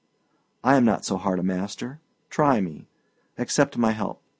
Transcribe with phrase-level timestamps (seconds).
[0.63, 1.99] I am not so hard a master.
[2.31, 2.87] Try me;
[3.37, 4.19] accept my help.